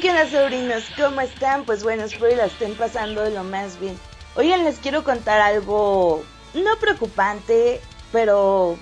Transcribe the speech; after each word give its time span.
¿qué 0.00 0.08
onda, 0.08 0.30
sobrinos? 0.30 0.84
¿Cómo 0.96 1.20
están? 1.20 1.64
Pues 1.66 1.82
bueno, 1.82 2.04
espero 2.04 2.30
que 2.30 2.36
la 2.36 2.46
estén 2.46 2.74
pasando 2.74 3.28
lo 3.28 3.44
más 3.44 3.78
bien. 3.78 3.98
Oigan, 4.34 4.64
les 4.64 4.78
quiero 4.78 5.04
contar 5.04 5.42
algo 5.42 6.24
no 6.54 6.76
preocupante, 6.78 7.82
pero 8.10 8.78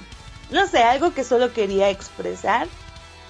no 0.50 0.66
sé, 0.68 0.84
algo 0.84 1.14
que 1.14 1.24
solo 1.24 1.52
quería 1.52 1.90
expresar, 1.90 2.68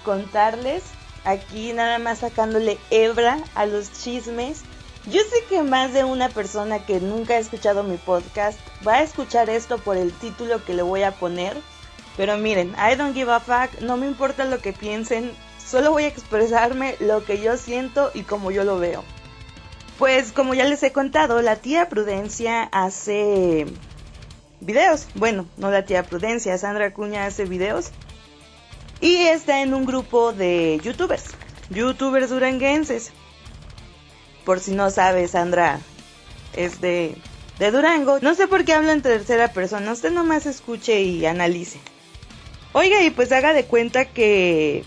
contarles. 0.05 0.83
Aquí 1.25 1.73
nada 1.73 1.97
más 1.97 2.19
sacándole 2.19 2.77
hebra 2.91 3.39
a 3.55 3.65
los 3.65 3.91
chismes. 3.91 4.61
Yo 5.07 5.21
sé 5.21 5.43
que 5.49 5.63
más 5.63 5.91
de 5.91 6.03
una 6.03 6.29
persona 6.29 6.85
que 6.85 6.99
nunca 6.99 7.35
ha 7.35 7.39
escuchado 7.39 7.81
mi 7.81 7.97
podcast 7.97 8.59
va 8.87 8.95
a 8.95 9.03
escuchar 9.03 9.49
esto 9.49 9.79
por 9.79 9.97
el 9.97 10.13
título 10.13 10.63
que 10.63 10.75
le 10.75 10.83
voy 10.83 11.01
a 11.01 11.11
poner. 11.11 11.57
Pero 12.17 12.37
miren, 12.37 12.75
I 12.77 12.95
don't 12.95 13.15
give 13.15 13.31
a 13.31 13.39
fuck, 13.39 13.81
no 13.81 13.97
me 13.97 14.05
importa 14.05 14.45
lo 14.45 14.59
que 14.59 14.73
piensen, 14.73 15.33
Solo 15.69 15.91
voy 15.91 16.05
a 16.05 16.07
expresarme 16.07 16.95
lo 16.99 17.23
que 17.23 17.39
yo 17.39 17.55
siento 17.55 18.09
y 18.15 18.23
como 18.23 18.49
yo 18.49 18.63
lo 18.63 18.79
veo. 18.79 19.03
Pues 19.99 20.31
como 20.31 20.55
ya 20.55 20.63
les 20.63 20.81
he 20.81 20.91
contado, 20.91 21.43
la 21.43 21.57
tía 21.57 21.89
Prudencia 21.89 22.63
hace 22.71 23.67
videos. 24.61 25.07
Bueno, 25.13 25.45
no 25.57 25.69
la 25.69 25.85
tía 25.85 26.01
Prudencia, 26.03 26.57
Sandra 26.57 26.91
Cuña 26.91 27.25
hace 27.25 27.45
videos. 27.45 27.91
Y 28.99 29.17
está 29.27 29.61
en 29.61 29.75
un 29.75 29.85
grupo 29.85 30.33
de 30.33 30.81
youtubers. 30.83 31.25
Youtubers 31.69 32.29
duranguenses. 32.29 33.11
Por 34.45 34.59
si 34.61 34.71
no 34.71 34.89
sabes, 34.89 35.31
Sandra 35.31 35.79
es 36.53 36.81
de, 36.81 37.15
de 37.59 37.69
Durango. 37.69 38.17
No 38.21 38.33
sé 38.33 38.47
por 38.47 38.65
qué 38.65 38.73
hablo 38.73 38.91
en 38.91 39.03
tercera 39.03 39.49
persona. 39.49 39.91
Usted 39.91 40.11
nomás 40.11 40.47
escuche 40.47 41.01
y 41.01 41.27
analice. 41.27 41.79
Oiga, 42.73 43.03
y 43.03 43.11
pues 43.11 43.31
haga 43.31 43.53
de 43.53 43.65
cuenta 43.65 44.05
que 44.05 44.83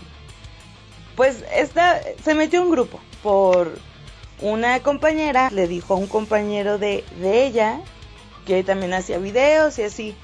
pues 1.15 1.43
esta, 1.53 2.01
se 2.23 2.33
metió 2.33 2.61
un 2.61 2.71
grupo 2.71 2.99
por 3.21 3.77
una 4.41 4.79
compañera, 4.81 5.49
le 5.51 5.67
dijo 5.67 5.93
a 5.93 5.97
un 5.97 6.07
compañero 6.07 6.77
de, 6.77 7.03
de 7.19 7.45
ella, 7.45 7.79
que 8.45 8.63
también 8.63 8.93
hacía 8.93 9.17
videos 9.17 9.79
y 9.79 9.83
así, 9.83 10.15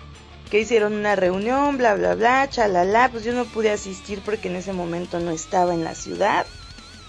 que 0.50 0.60
hicieron 0.60 0.94
una 0.94 1.16
reunión, 1.16 1.78
bla, 1.78 1.96
bla, 1.96 2.16
bla, 2.16 2.50
chalala, 2.50 3.10
pues 3.12 3.24
yo 3.24 3.34
no 3.34 3.46
pude 3.46 3.72
asistir 3.72 4.22
porque 4.26 4.50
en 4.50 4.56
ese 4.56 4.74
momento 4.74 5.20
no 5.20 5.32
estaba 5.32 5.74
en 5.74 5.84
la 5.84 5.96
ciudad. 5.96 6.46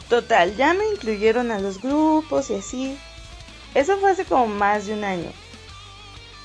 Total, 0.09 0.57
ya 0.57 0.75
me 0.75 0.87
incluyeron 0.93 1.51
a 1.51 1.59
los 1.59 1.81
grupos 1.81 2.51
y 2.51 2.57
así. 2.57 2.99
Eso 3.75 3.97
fue 3.99 4.11
hace 4.11 4.25
como 4.25 4.47
más 4.49 4.87
de 4.87 4.95
un 4.95 5.05
año. 5.05 5.31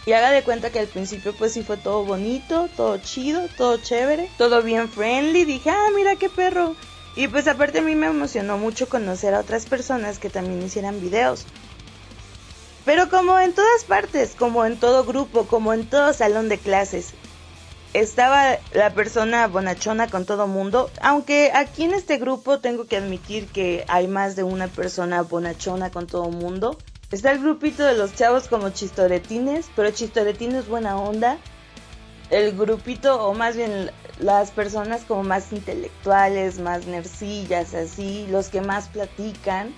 Y 0.06 0.13
haga 0.13 0.30
de 0.30 0.44
cuenta 0.44 0.69
que 0.69 0.80
al 0.80 0.88
principio 0.88 1.33
pues 1.36 1.53
sí 1.53 1.63
fue 1.63 1.78
todo 1.78 2.06
bonito, 2.06 2.69
todo 2.78 2.97
chido, 3.00 3.47
todo 3.58 3.78
chévere, 3.78 4.30
todo 4.38 4.61
bien 4.61 4.88
friendly. 4.88 5.45
Dije, 5.45 5.72
ah, 5.72 5.88
mira 5.95 6.16
qué 6.16 6.30
perro. 6.30 6.75
Y 7.16 7.27
pues 7.27 7.47
aparte 7.47 7.80
a 7.80 7.81
mí 7.81 7.95
me 7.95 8.08
emocionó 8.08 8.58
mucho 8.58 8.89
conocer 8.89 9.33
a 9.33 9.39
otras 9.39 9.66
personas 9.66 10.19
que 10.19 10.30
también 10.30 10.63
hicieran 10.63 10.99
videos. 10.99 11.45
Pero 12.83 13.09
como 13.09 13.39
en 13.39 13.53
todas 13.53 13.83
partes, 13.85 14.35
como 14.38 14.66
en 14.66 14.77
todo 14.77 15.05
grupo, 15.05 15.47
como 15.47 15.73
en 15.73 15.89
todo 15.89 16.13
salón 16.13 16.49
de 16.49 16.57
clases, 16.57 17.13
estaba 17.94 18.57
la 18.73 18.94
persona 18.94 19.47
bonachona 19.47 20.09
con 20.09 20.25
todo 20.25 20.47
mundo, 20.47 20.91
aunque 21.02 21.52
aquí 21.55 21.85
en 21.85 21.94
este 21.94 22.17
grupo 22.17 22.59
tengo 22.59 22.85
que 22.85 22.97
admitir 22.97 23.47
que 23.47 23.85
hay 23.88 24.07
más 24.07 24.35
de 24.35 24.44
una 24.44 24.67
persona 24.67 25.22
bonachona 25.22 25.91
con 25.91 26.05
todo 26.05 26.29
mundo. 26.29 26.77
Está 27.11 27.31
el 27.31 27.39
grupito 27.39 27.85
de 27.85 27.94
los 27.94 28.13
chavos 28.13 28.50
como 28.50 28.69
chistoretines, 28.72 29.67
pero 29.75 29.91
chistoretines 29.91 30.67
buena 30.67 30.97
onda. 30.97 31.38
El 32.29 32.57
grupito, 32.57 33.25
o 33.25 33.34
más 33.34 33.56
bien 33.56 33.91
las 34.20 34.52
personas 34.52 35.03
como 35.03 35.24
más 35.24 35.52
intelectuales, 35.52 36.59
más 36.59 36.88
nercillas, 36.88 37.74
así, 37.74 38.26
los 38.30 38.50
que 38.50 38.62
más 38.62 38.88
platican, 38.88 39.74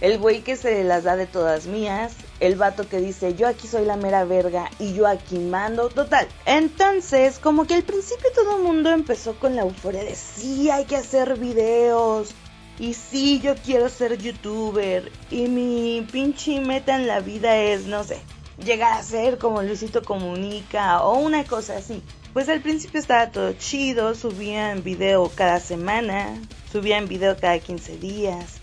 el 0.00 0.18
güey 0.18 0.42
que 0.42 0.56
se 0.56 0.84
las 0.84 1.04
da 1.04 1.16
de 1.16 1.26
todas 1.26 1.66
mías, 1.66 2.14
el 2.40 2.56
vato 2.56 2.88
que 2.88 2.98
dice 2.98 3.34
yo 3.34 3.46
aquí 3.46 3.68
soy 3.68 3.84
la 3.84 3.96
mera 3.96 4.24
verga 4.24 4.70
y 4.78 4.92
yo 4.92 5.06
aquí 5.06 5.38
mando, 5.38 5.88
total. 5.88 6.28
Entonces, 6.46 7.38
como 7.38 7.66
que 7.66 7.74
al 7.74 7.84
principio 7.84 8.30
todo 8.34 8.56
el 8.56 8.62
mundo 8.62 8.90
empezó 8.90 9.34
con 9.38 9.56
la 9.56 9.62
euforia 9.62 10.04
de 10.04 10.14
sí, 10.14 10.70
hay 10.70 10.84
que 10.84 10.96
hacer 10.96 11.38
videos. 11.38 12.34
Y 12.78 12.94
sí, 12.94 13.40
yo 13.40 13.54
quiero 13.54 13.88
ser 13.88 14.18
youtuber. 14.18 15.12
Y 15.30 15.46
mi 15.46 16.04
pinche 16.10 16.60
meta 16.60 16.96
en 16.96 17.06
la 17.06 17.20
vida 17.20 17.56
es, 17.56 17.86
no 17.86 18.02
sé, 18.02 18.18
llegar 18.64 18.94
a 18.94 19.02
ser 19.02 19.38
como 19.38 19.62
Luisito 19.62 20.02
Comunica 20.02 21.02
o 21.04 21.18
una 21.18 21.44
cosa 21.44 21.76
así. 21.76 22.02
Pues 22.34 22.48
al 22.48 22.62
principio 22.62 22.98
estaba 22.98 23.30
todo 23.30 23.52
chido, 23.52 24.16
subían 24.16 24.82
video 24.82 25.30
cada 25.36 25.60
semana, 25.60 26.36
subían 26.72 27.06
video 27.06 27.36
cada 27.36 27.60
15 27.60 27.96
días, 27.98 28.54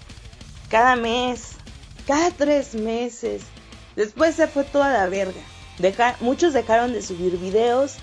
cada 0.70 0.98
mes, 0.98 1.54
cada 2.06 2.32
tres 2.32 2.76
meses. 2.76 3.44
Después 3.96 4.36
se 4.36 4.48
fue 4.48 4.66
toda 4.66 4.92
la 4.92 5.08
verga. 5.08 5.40
muchos 6.20 6.52
dejaron 6.52 6.92
de 6.92 7.02
subir 7.02 7.38
videos, 7.38 7.96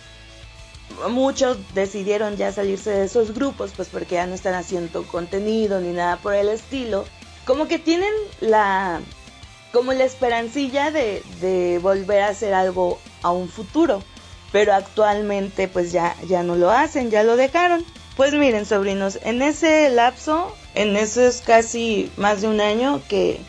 muchos 1.10 1.58
decidieron 1.74 2.38
ya 2.38 2.50
salirse 2.50 2.88
de 2.88 3.04
esos 3.04 3.34
grupos, 3.34 3.72
pues 3.76 3.88
porque 3.88 4.14
ya 4.14 4.26
no 4.26 4.34
están 4.34 4.54
haciendo 4.54 5.06
contenido 5.06 5.82
ni 5.82 5.92
nada 5.92 6.16
por 6.16 6.32
el 6.32 6.48
estilo. 6.48 7.04
Como 7.44 7.68
que 7.68 7.78
tienen 7.78 8.14
la 8.40 9.02
como 9.70 9.92
la 9.92 10.04
esperancilla 10.04 10.90
de, 10.90 11.22
de 11.42 11.78
volver 11.82 12.22
a 12.22 12.28
hacer 12.28 12.54
algo 12.54 12.98
a 13.20 13.32
un 13.32 13.50
futuro 13.50 14.02
pero 14.52 14.74
actualmente 14.74 15.68
pues 15.68 15.92
ya, 15.92 16.16
ya 16.26 16.42
no 16.42 16.56
lo 16.56 16.70
hacen, 16.70 17.10
ya 17.10 17.22
lo 17.22 17.36
dejaron. 17.36 17.84
Pues 18.16 18.34
miren, 18.34 18.66
sobrinos, 18.66 19.18
en 19.22 19.42
ese 19.42 19.90
lapso, 19.90 20.52
en 20.74 20.96
esos 20.96 21.40
casi 21.40 22.10
más 22.16 22.40
de 22.40 22.48
un 22.48 22.60
año 22.60 23.00
que, 23.08 23.40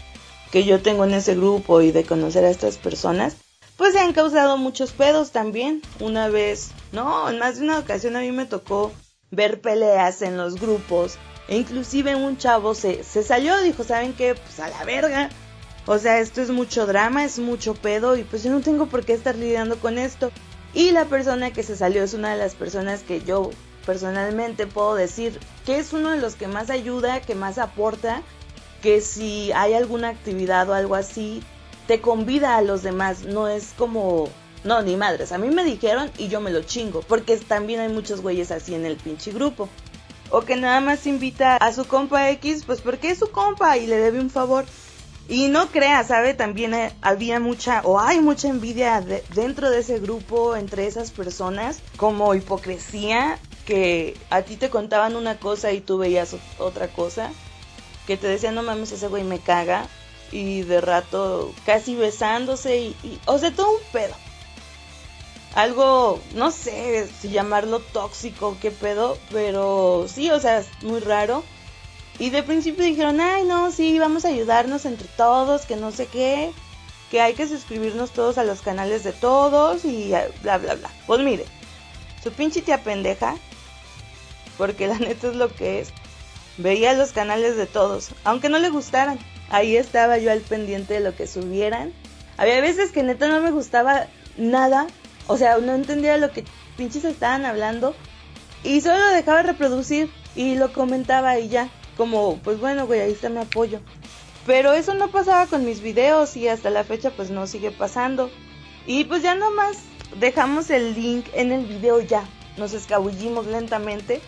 que 0.52 0.64
yo 0.64 0.82
tengo 0.82 1.06
en 1.06 1.14
ese 1.14 1.36
grupo 1.36 1.82
y 1.82 1.92
de 1.92 2.04
conocer 2.04 2.46
a 2.46 2.52
estas 2.52 2.78
personas, 2.78 3.36
pues 3.78 3.94
se 3.94 4.00
han 4.00 4.14
causado 4.14 4.58
muchos 4.58 4.92
pedos 4.92 5.32
también. 5.32 5.82
Una 6.00 6.28
vez, 6.28 6.72
no, 6.92 7.30
en 7.30 7.40
más 7.40 7.58
de 7.58 7.64
una 7.64 7.80
ocasión 7.80 8.16
a 8.16 8.20
mí 8.20 8.32
me 8.32 8.46
tocó 8.46 8.92
ver 9.32 9.62
peleas 9.62 10.22
en 10.22 10.38
los 10.38 10.60
grupos. 10.60 11.18
E 11.48 11.58
inclusive 11.58 12.16
un 12.16 12.38
chavo 12.38 12.76
se, 12.76 13.04
se 13.04 13.24
salió, 13.24 13.60
dijo, 13.62 13.84
¿saben 13.84 14.14
qué? 14.14 14.36
Pues 14.36 14.60
a 14.60 14.70
la 14.70 14.84
verga. 14.84 15.30
O 15.88 15.98
sea, 15.98 16.20
esto 16.20 16.42
es 16.42 16.52
mucho 16.52 16.86
drama, 16.86 17.24
es 17.24 17.40
mucho 17.40 17.74
pedo 17.74 18.16
y 18.16 18.24
pues 18.24 18.44
yo 18.44 18.52
no 18.52 18.60
tengo 18.60 18.86
por 18.86 19.04
qué 19.04 19.14
estar 19.14 19.36
lidiando 19.36 19.80
con 19.80 19.98
esto. 19.98 20.32
Y 20.74 20.92
la 20.92 21.06
persona 21.06 21.52
que 21.52 21.64
se 21.64 21.76
salió 21.76 22.04
es 22.04 22.14
una 22.14 22.32
de 22.32 22.38
las 22.38 22.56
personas 22.56 23.02
que 23.02 23.22
yo 23.22 23.50
personalmente 23.86 24.68
puedo 24.68 24.96
decir 24.96 25.40
que 25.66 25.80
es 25.80 25.94
uno 25.94 26.12
de 26.12 26.18
los 26.18 26.36
que 26.36 26.48
más 26.48 26.70
ayuda, 26.70 27.22
que 27.22 27.36
más 27.36 27.58
aporta, 27.58 28.22
que 28.82 29.02
si 29.02 29.52
hay 29.54 29.74
alguna 29.74 30.10
actividad 30.10 30.70
o 30.70 30.74
algo 30.74 30.96
así, 30.96 31.42
te 31.88 32.02
convida 32.02 32.58
a 32.58 32.62
los 32.62 32.84
demás, 32.84 33.24
no 33.24 33.48
es 33.48 33.74
como... 33.78 34.30
No, 34.64 34.82
ni 34.82 34.98
madres, 34.98 35.32
a 35.32 35.38
mí 35.38 35.50
me 35.50 35.64
dijeron 35.64 36.12
y 36.18 36.28
yo 36.28 36.42
me 36.42 36.52
lo 36.52 36.62
chingo, 36.62 37.02
porque 37.02 37.38
también 37.38 37.80
hay 37.80 37.90
muchos 37.90 38.22
güeyes 38.22 38.52
así 38.52 38.76
en 38.76 38.86
el 38.86 38.98
pinche 38.98 39.32
grupo. 39.32 39.70
O 40.32 40.42
que 40.42 40.56
nada 40.56 40.82
más 40.82 41.08
invita 41.08 41.56
a 41.56 41.74
su 41.74 41.86
compa 41.86 42.30
X, 42.32 42.64
pues 42.66 42.82
porque 42.82 43.10
es 43.10 43.20
su 43.20 43.32
compa 43.32 43.78
y 43.78 43.88
le 43.88 43.98
debe 43.98 44.20
un 44.20 44.30
favor. 44.30 44.66
Y 45.30 45.48
no 45.48 45.68
creas, 45.68 46.08
¿sabe? 46.08 46.34
También 46.34 46.74
eh, 46.74 46.92
había 47.04 47.40
mucha 47.40 47.82
o 47.84 48.00
hay 48.00 48.20
mucha 48.20 48.48
envidia 48.48 49.06
dentro 49.36 49.70
de 49.70 49.80
ese 49.80 50.00
grupo, 50.00 50.56
entre 50.56 50.88
esas 50.88 51.12
personas, 51.12 51.82
como 51.98 52.34
hipocresía, 52.34 53.38
que 53.68 54.18
a 54.32 54.42
ti 54.42 54.58
te 54.58 54.72
contaban 54.72 55.16
una 55.16 55.38
cosa 55.38 55.72
y 55.72 55.82
tú 55.82 56.00
veías 56.00 56.36
otra 56.58 56.88
cosa, 56.88 57.30
que 58.08 58.18
te 58.18 58.26
decían, 58.26 58.56
no 58.56 58.64
mames, 58.64 58.92
ese 58.92 59.08
güey 59.08 59.24
me 59.24 59.38
caga, 59.38 59.86
y 60.32 60.64
de 60.64 60.82
rato 60.82 61.54
casi 61.64 61.96
besándose, 61.96 62.78
y, 62.78 62.88
y 63.04 63.20
o 63.28 63.38
sea, 63.38 63.52
todo 63.52 63.70
un 63.70 63.84
pedo. 63.92 64.16
Algo, 65.54 66.20
no 66.34 66.50
sé 66.50 67.08
si 67.22 67.30
llamarlo 67.30 67.82
tóxico, 67.82 68.58
qué 68.60 68.72
pedo, 68.72 69.16
pero 69.32 70.08
sí, 70.08 70.32
o 70.32 70.40
sea, 70.40 70.58
es 70.58 70.68
muy 70.82 71.02
raro. 71.02 71.44
Y 72.20 72.32
de 72.32 72.44
principio 72.44 72.84
dijeron, 72.84 73.22
ay, 73.22 73.46
no, 73.46 73.72
sí, 73.72 73.98
vamos 73.98 74.26
a 74.26 74.28
ayudarnos 74.28 74.86
entre 74.86 75.08
todos, 75.08 75.66
que 75.66 75.78
no 75.78 75.92
sé 75.92 76.06
qué, 76.06 76.52
que 77.10 77.22
hay 77.22 77.34
que 77.34 77.48
suscribirnos 77.48 78.12
todos 78.12 78.38
a 78.38 78.44
los 78.44 78.62
canales 78.62 79.06
de 79.06 79.14
todos 79.14 79.86
y 79.86 80.10
bla, 80.42 80.58
bla, 80.58 80.76
bla. 80.76 80.90
Pues 81.08 81.22
mire, 81.22 81.46
su 82.22 82.32
pinche 82.34 82.62
tía 82.62 82.84
pendeja, 82.84 83.38
porque 84.58 84.88
la 84.88 85.00
neta 85.00 85.30
es 85.30 85.36
lo 85.36 85.54
que 85.56 85.80
es, 85.80 85.94
veía 86.58 86.94
los 86.94 87.14
canales 87.14 87.56
de 87.56 87.66
todos, 87.66 88.10
aunque 88.26 88.50
no 88.50 88.60
le 88.60 88.70
gustaran. 88.70 89.18
Ahí 89.50 89.78
estaba 89.78 90.18
yo 90.18 90.32
al 90.32 90.42
pendiente 90.42 90.96
de 90.96 91.00
lo 91.00 91.16
que 91.16 91.26
subieran. 91.26 91.94
Había 92.38 92.62
veces 92.62 92.92
que 92.92 93.02
neta 93.02 93.28
no 93.30 93.42
me 93.42 93.50
gustaba 93.50 94.08
nada, 94.38 94.88
o 95.28 95.38
sea, 95.38 95.58
no 95.58 95.74
entendía 95.74 96.18
lo 96.18 96.32
que 96.32 96.44
pinches 96.78 97.06
estaban 97.06 97.46
hablando 97.46 97.96
y 98.64 98.82
solo 98.82 99.08
dejaba 99.10 99.42
reproducir 99.42 100.12
y 100.36 100.56
lo 100.56 100.72
comentaba 100.72 101.40
y 101.40 101.50
ya 101.50 101.70
como, 102.00 102.38
pues 102.38 102.62
bueno, 102.62 102.88
güey, 102.88 103.02
ahí 103.02 103.12
está 103.12 103.28
mi 103.28 103.40
apoyo. 103.40 103.82
Pero 104.48 104.72
eso 104.72 104.94
no 104.94 105.10
pasaba 105.10 105.48
con 105.48 105.66
mis 105.66 105.82
videos 105.82 106.38
y 106.38 106.48
hasta 106.48 106.70
la 106.70 106.86
fecha 106.86 107.12
pues 107.12 107.30
no 107.30 107.46
sigue 107.46 107.72
pasando. 107.72 108.32
Y 108.88 109.04
pues 109.04 109.22
ya 109.22 109.36
nomás 109.36 109.80
dejamos 110.18 110.70
el 110.70 110.94
link 110.94 111.26
en 111.34 111.52
el 111.52 111.66
video 111.66 112.00
ya. 112.00 112.24
Nos 112.56 112.72
escabullimos 112.72 113.48
lentamente. 113.48 114.22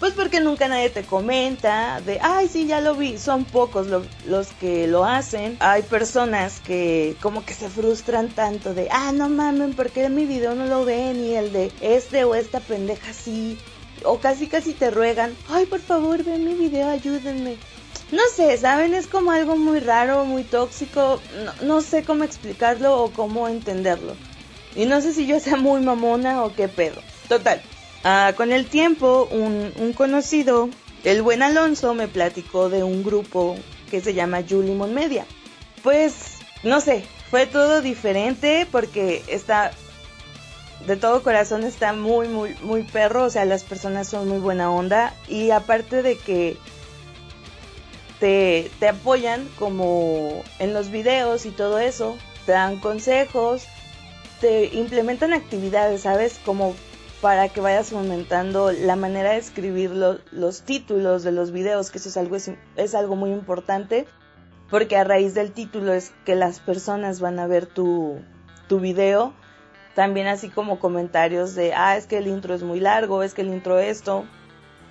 Pues 0.00 0.12
porque 0.12 0.40
nunca 0.40 0.66
nadie 0.66 0.90
te 0.90 1.04
comenta 1.04 2.00
de, 2.00 2.18
ay, 2.20 2.48
sí, 2.48 2.66
ya 2.66 2.80
lo 2.80 2.96
vi. 2.96 3.16
Son 3.16 3.44
pocos 3.44 3.86
los 4.26 4.48
que 4.58 4.88
lo 4.88 5.04
hacen. 5.04 5.56
Hay 5.60 5.82
personas 5.82 6.58
que 6.58 7.16
como 7.22 7.44
que 7.44 7.54
se 7.54 7.68
frustran 7.68 8.30
tanto 8.30 8.74
de, 8.74 8.88
ah, 8.90 9.12
no 9.12 9.28
mamen, 9.28 9.74
¿por 9.74 9.90
qué 9.90 10.08
mi 10.08 10.26
video 10.26 10.56
no 10.56 10.66
lo 10.66 10.84
ven? 10.84 11.24
Y 11.24 11.36
el 11.36 11.52
de 11.52 11.70
este 11.80 12.24
o 12.24 12.34
esta 12.34 12.58
pendeja 12.58 13.12
sí. 13.12 13.56
O 14.04 14.18
casi 14.18 14.46
casi 14.46 14.72
te 14.72 14.90
ruegan, 14.90 15.34
ay, 15.48 15.66
por 15.66 15.80
favor, 15.80 16.22
ven 16.22 16.44
mi 16.44 16.54
video, 16.54 16.88
ayúdenme. 16.88 17.56
No 18.12 18.22
sé, 18.34 18.56
¿saben? 18.58 18.94
Es 18.94 19.06
como 19.06 19.32
algo 19.32 19.56
muy 19.56 19.80
raro, 19.80 20.24
muy 20.24 20.44
tóxico. 20.44 21.20
No, 21.62 21.80
sé 21.80 22.04
cómo 22.04 22.22
explicarlo 22.24 23.02
o 23.02 23.10
cómo 23.10 23.48
entenderlo. 23.48 24.14
Y 24.76 24.86
no 24.86 25.00
sé 25.00 25.14
si 25.14 25.26
yo 25.26 25.40
sea 25.40 25.56
muy 25.56 25.80
mamona 25.80 26.44
o 26.44 26.54
qué 26.54 26.68
pedo. 26.68 27.00
Total, 27.28 27.62
Ah, 28.06 28.34
con 28.36 28.52
el 28.52 28.66
tiempo, 28.66 29.26
un, 29.30 29.94
conocido, 29.94 30.68
el 31.04 31.22
buen 31.22 31.42
Alonso, 31.42 31.94
me 31.94 32.06
platicó 32.06 32.68
de 32.68 32.82
un 32.82 33.02
grupo 33.02 33.56
que 33.90 34.02
se 34.02 34.12
llama 34.12 34.44
Julimon 34.46 34.92
Media. 34.92 35.24
Pues, 35.82 36.36
no 36.62 36.82
sé, 36.82 37.06
fue 37.30 37.46
todo 37.46 37.80
diferente 37.80 38.66
porque 38.70 39.24
está, 39.26 39.70
de 40.86 40.96
todo 40.96 41.22
corazón 41.22 41.64
está 41.64 41.92
muy, 41.92 42.28
muy, 42.28 42.54
muy 42.62 42.82
perro, 42.82 43.24
o 43.24 43.30
sea, 43.30 43.44
las 43.44 43.64
personas 43.64 44.08
son 44.08 44.28
muy 44.28 44.38
buena 44.38 44.70
onda 44.70 45.14
y 45.28 45.50
aparte 45.50 46.02
de 46.02 46.16
que 46.16 46.56
te, 48.20 48.70
te 48.80 48.88
apoyan 48.88 49.48
como 49.58 50.42
en 50.58 50.74
los 50.74 50.90
videos 50.90 51.46
y 51.46 51.50
todo 51.50 51.78
eso, 51.78 52.16
te 52.46 52.52
dan 52.52 52.78
consejos, 52.80 53.66
te 54.40 54.66
implementan 54.74 55.32
actividades, 55.32 56.02
¿sabes? 56.02 56.38
Como 56.44 56.74
para 57.24 57.48
que 57.48 57.62
vayas 57.62 57.90
aumentando 57.94 58.70
la 58.70 58.96
manera 58.96 59.30
de 59.30 59.38
escribir 59.38 59.90
los 59.90 60.62
títulos 60.62 61.22
de 61.22 61.32
los 61.32 61.52
videos, 61.52 61.90
que 61.90 61.96
eso 61.96 62.10
es 62.10 62.18
algo, 62.18 62.36
es, 62.36 62.94
algo 62.94 63.16
muy 63.16 63.30
importante, 63.30 64.06
porque 64.68 64.98
a 64.98 65.04
raíz 65.04 65.32
del 65.32 65.52
título 65.52 65.94
es 65.94 66.12
que 66.26 66.34
las 66.34 66.60
personas 66.60 67.20
van 67.20 67.38
a 67.38 67.46
ver 67.46 67.64
tu, 67.64 68.18
tu 68.68 68.78
video, 68.78 69.32
también 69.94 70.26
así 70.26 70.48
como 70.48 70.78
comentarios 70.78 71.54
de, 71.54 71.72
ah, 71.74 71.96
es 71.96 72.06
que 72.06 72.18
el 72.18 72.26
intro 72.26 72.54
es 72.54 72.62
muy 72.62 72.80
largo, 72.80 73.22
es 73.22 73.34
que 73.34 73.42
el 73.42 73.48
intro 73.48 73.78
esto, 73.78 74.24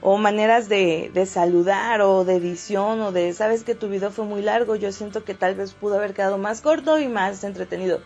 o 0.01 0.17
maneras 0.17 0.69
de, 0.69 1.11
de 1.13 1.25
saludar 1.25 2.01
o 2.01 2.25
de 2.25 2.35
edición 2.35 3.01
o 3.01 3.11
de, 3.11 3.33
sabes 3.33 3.63
que 3.63 3.75
tu 3.75 3.87
video 3.89 4.11
fue 4.11 4.25
muy 4.25 4.41
largo, 4.41 4.75
yo 4.75 4.91
siento 4.91 5.23
que 5.23 5.33
tal 5.33 5.55
vez 5.55 5.73
pudo 5.73 5.95
haber 5.95 6.13
quedado 6.13 6.37
más 6.37 6.61
corto 6.61 6.99
y 6.99 7.07
más 7.07 7.43
entretenido. 7.43 8.01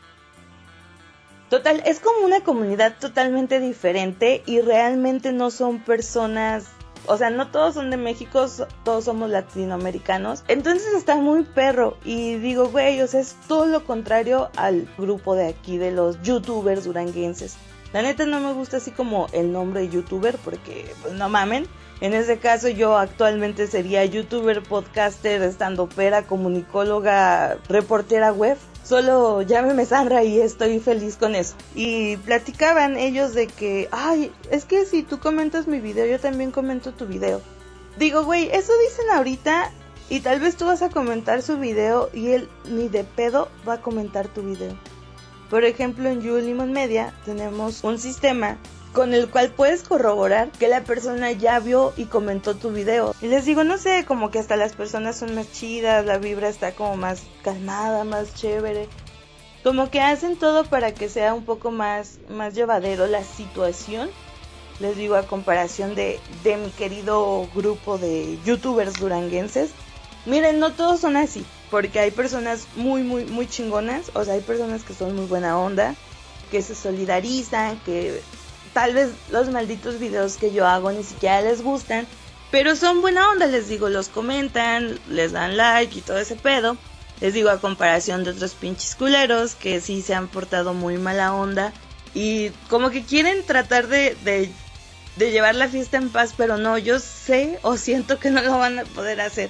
Total, 1.50 1.82
es 1.86 2.00
como 2.02 2.26
una 2.26 2.42
comunidad 2.42 2.96
totalmente 3.00 3.60
diferente 3.62 4.44
y 4.46 4.60
realmente 4.60 5.32
no 5.32 5.50
son 5.50 5.80
personas, 5.80 6.66
o 7.06 7.18
sea, 7.18 7.30
no 7.30 7.48
todos 7.48 7.76
son 7.76 7.90
de 7.90 7.98
México, 7.98 8.46
todos 8.84 9.06
somos 9.06 9.30
latinoamericanos. 9.30 10.44
Entonces 10.48 10.94
está 10.96 11.16
muy 11.16 11.44
perro 11.44 11.98
y 12.04 12.36
digo, 12.36 12.70
güey, 12.70 13.02
o 13.02 13.08
sea, 13.08 13.22
es 13.22 13.36
todo 13.48 13.66
lo 13.66 13.84
contrario 13.84 14.50
al 14.56 14.88
grupo 14.98 15.36
de 15.36 15.48
aquí 15.48 15.78
de 15.78 15.92
los 15.92 16.22
youtubers 16.22 16.86
duranguenses. 16.86 17.58
La 17.94 18.02
neta 18.02 18.26
no 18.26 18.40
me 18.40 18.54
gusta 18.54 18.78
así 18.78 18.92
como 18.92 19.28
el 19.32 19.52
nombre 19.52 19.82
de 19.82 19.90
youtuber 19.90 20.38
porque, 20.44 20.94
pues 21.02 21.14
no 21.14 21.30
mamen. 21.30 21.68
En 22.00 22.14
ese 22.14 22.38
caso 22.38 22.68
yo 22.70 22.98
actualmente 22.98 23.66
sería 23.68 24.06
youtuber, 24.06 24.62
podcaster, 24.62 25.42
estandopera, 25.42 26.24
comunicóloga, 26.24 27.58
reportera 27.70 28.32
web. 28.32 28.58
Solo 28.88 29.42
llámeme 29.42 29.86
Sandra 29.86 30.24
y 30.24 30.40
estoy 30.40 30.80
feliz 30.80 31.18
con 31.18 31.36
eso. 31.36 31.56
Y 31.76 32.16
platicaban 32.18 32.96
ellos 32.96 33.34
de 33.34 33.48
que, 33.48 33.90
ay, 33.92 34.32
es 34.50 34.64
que 34.64 34.86
si 34.86 35.04
tú 35.04 35.20
comentas 35.20 35.68
mi 35.68 35.82
video, 35.82 36.06
yo 36.06 36.22
también 36.22 36.52
comento 36.52 36.94
tu 36.94 37.06
video. 37.06 37.42
Digo, 37.98 38.24
güey, 38.24 38.50
eso 38.50 38.72
dicen 38.88 39.06
ahorita 39.12 39.72
y 40.10 40.22
tal 40.22 40.40
vez 40.40 40.56
tú 40.56 40.68
vas 40.68 40.82
a 40.84 40.90
comentar 40.90 41.42
su 41.42 41.58
video 41.58 42.10
y 42.14 42.30
él 42.30 42.48
ni 42.70 42.88
de 42.88 43.04
pedo 43.04 43.50
va 43.68 43.74
a 43.74 43.82
comentar 43.82 44.30
tu 44.30 44.42
video. 44.42 44.78
Por 45.50 45.66
ejemplo, 45.66 46.08
en 46.08 46.22
You 46.22 46.38
Limon 46.38 46.72
Media 46.72 47.14
tenemos 47.26 47.84
un 47.84 48.00
sistema 48.00 48.58
con 48.98 49.14
el 49.14 49.30
cual 49.30 49.52
puedes 49.52 49.84
corroborar 49.84 50.50
que 50.50 50.68
la 50.68 50.84
persona 50.84 51.32
ya 51.32 51.60
vio 51.60 51.94
y 51.98 52.06
comentó 52.06 52.56
tu 52.56 52.72
video. 52.72 53.14
Y 53.22 53.28
les 53.28 53.46
digo, 53.46 53.64
no 53.64 53.78
sé, 53.78 54.06
como 54.08 54.32
que 54.32 54.40
hasta 54.40 54.56
las 54.56 54.74
personas 54.74 55.16
son 55.18 55.36
más 55.36 55.52
chidas, 55.52 56.04
la 56.04 56.18
vibra 56.18 56.50
está 56.50 56.72
como 56.72 56.98
más 56.98 57.22
calmada, 57.44 58.04
más 58.06 58.34
chévere. 58.34 58.90
Como 59.64 59.92
que 59.92 60.02
hacen 60.02 60.36
todo 60.36 60.64
para 60.64 60.96
que 60.96 61.10
sea 61.10 61.36
un 61.36 61.46
poco 61.46 61.70
más, 61.70 62.18
más 62.28 62.56
llevadero 62.56 63.06
la 63.06 63.24
situación. 63.24 64.10
Les 64.80 64.98
digo, 64.98 65.14
a 65.14 65.28
comparación 65.28 65.94
de, 65.94 66.20
de 66.44 66.58
mi 66.58 66.72
querido 66.72 67.48
grupo 67.54 68.00
de 68.00 68.40
youtubers 68.46 68.94
duranguenses. 69.00 69.70
Miren, 70.26 70.58
no 70.58 70.74
todos 70.74 71.02
son 71.02 71.18
así, 71.18 71.46
porque 71.70 72.00
hay 72.00 72.10
personas 72.10 72.68
muy, 72.76 73.04
muy, 73.04 73.26
muy 73.26 73.48
chingonas. 73.48 74.10
O 74.16 74.26
sea, 74.26 74.34
hay 74.34 74.42
personas 74.42 74.82
que 74.82 74.96
son 74.96 75.16
muy 75.16 75.26
buena 75.26 75.60
onda, 75.60 75.94
que 76.50 76.64
se 76.64 76.74
solidarizan, 76.74 77.80
que 77.82 78.24
tal 78.78 78.94
vez 78.94 79.10
los 79.32 79.50
malditos 79.50 79.98
videos 79.98 80.38
que 80.38 80.54
yo 80.54 80.68
hago 80.68 80.92
ni 80.92 81.04
siquiera 81.04 81.42
les 81.42 81.64
gustan, 81.64 82.06
pero 82.52 82.76
son 82.76 83.02
buena 83.02 83.28
onda, 83.32 83.48
les 83.48 83.68
digo, 83.68 83.90
los 83.90 84.08
comentan, 84.08 85.00
les 85.10 85.32
dan 85.32 85.58
like 85.58 85.98
y 85.98 86.02
todo 86.02 86.20
ese 86.20 86.36
pedo. 86.36 86.78
Les 87.20 87.34
digo, 87.34 87.50
a 87.50 87.60
comparación 87.60 88.24
de 88.24 88.30
otros 88.30 88.54
pinches 88.54 88.94
culeros 88.94 89.56
que 89.56 89.82
sí 89.82 90.04
se 90.04 90.14
han 90.14 90.28
portado 90.28 90.76
muy 90.76 91.00
mala 91.00 91.34
onda 91.34 91.74
y 92.14 92.52
como 92.70 92.92
que 92.92 93.04
quieren 93.04 93.44
tratar 93.44 93.88
de, 93.88 94.16
de, 94.24 95.32
llevar 95.32 95.56
la 95.56 95.70
fiesta 95.70 95.98
en 95.98 96.10
paz, 96.10 96.36
pero 96.38 96.60
no, 96.60 96.78
yo 96.78 97.00
sé 97.00 97.58
o 97.64 97.78
siento 97.78 98.20
que 98.20 98.30
no 98.30 98.44
lo 98.44 98.60
van 98.60 98.78
a 98.78 98.84
poder 98.84 99.22
hacer. 99.22 99.50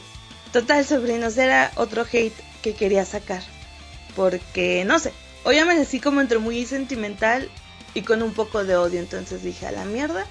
Total, 0.54 0.86
sobrinos, 0.86 1.38
era 1.38 1.74
otro 1.76 2.06
hate 2.10 2.32
que 2.62 2.76
quería 2.76 3.04
sacar. 3.04 3.44
Porque, 4.16 4.86
no 4.86 5.00
sé, 5.00 5.12
hoy 5.44 5.60
amanecí 5.60 6.00
como 6.00 6.22
entre 6.22 6.38
muy 6.38 6.66
sentimental 6.66 7.50
y 7.98 8.04
con 8.04 8.22
un 8.22 8.34
poco 8.34 8.64
de 8.64 8.76
odio. 8.76 9.00
Entonces 9.00 9.44
dije, 9.44 9.66
a 9.66 9.72
la 9.72 9.86
mierda. 9.86 10.26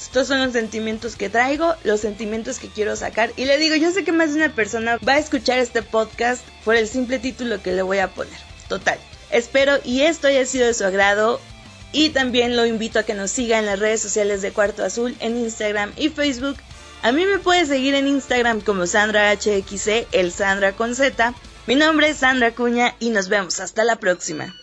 Estos 0.00 0.26
son 0.28 0.42
los 0.42 0.52
sentimientos 0.52 1.14
que 1.14 1.28
traigo, 1.28 1.74
los 1.84 2.00
sentimientos 2.00 2.58
que 2.58 2.68
quiero 2.68 2.96
sacar. 2.96 3.32
Y 3.36 3.44
le 3.44 3.58
digo, 3.58 3.76
yo 3.76 3.92
sé 3.92 4.02
que 4.02 4.12
más 4.12 4.30
de 4.30 4.36
una 4.36 4.54
persona 4.54 4.98
va 5.06 5.14
a 5.14 5.18
escuchar 5.18 5.58
este 5.58 5.82
podcast 5.82 6.42
por 6.64 6.74
el 6.74 6.88
simple 6.88 7.18
título 7.18 7.62
que 7.62 7.72
le 7.72 7.82
voy 7.82 7.98
a 7.98 8.08
poner. 8.08 8.38
Total. 8.68 8.98
Espero 9.30 9.78
y 9.84 10.02
esto 10.02 10.26
haya 10.26 10.44
sido 10.46 10.66
de 10.66 10.74
su 10.74 10.84
agrado. 10.84 11.40
Y 11.92 12.10
también 12.10 12.56
lo 12.56 12.66
invito 12.66 12.98
a 12.98 13.02
que 13.02 13.14
nos 13.14 13.30
siga 13.30 13.58
en 13.58 13.66
las 13.66 13.78
redes 13.78 14.00
sociales 14.00 14.42
de 14.42 14.52
Cuarto 14.52 14.84
Azul, 14.84 15.16
en 15.20 15.36
Instagram 15.36 15.92
y 15.96 16.08
Facebook. 16.08 16.56
A 17.02 17.12
mí 17.12 17.24
me 17.24 17.38
puedes 17.38 17.68
seguir 17.68 17.94
en 17.94 18.06
Instagram 18.06 18.60
como 18.60 18.86
SandraHXC, 18.86 20.06
el 20.12 20.32
Sandra 20.32 20.72
con 20.72 20.94
Z. 20.94 21.34
Mi 21.66 21.74
nombre 21.74 22.10
es 22.10 22.18
Sandra 22.18 22.52
Cuña 22.52 22.94
y 23.00 23.10
nos 23.10 23.28
vemos 23.28 23.60
hasta 23.60 23.84
la 23.84 23.96
próxima. 23.96 24.59